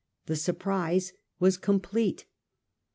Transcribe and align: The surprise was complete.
The 0.25 0.35
surprise 0.35 1.13
was 1.39 1.57
complete. 1.57 2.25